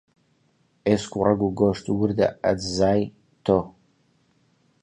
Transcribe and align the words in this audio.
ئێسک 0.87 1.11
و 1.13 1.19
ڕەگ 1.27 1.41
و 1.47 1.49
گۆشت، 1.59 1.85
وردە 1.89 2.27
ئەجزای 2.43 3.01
تۆ 3.45 3.57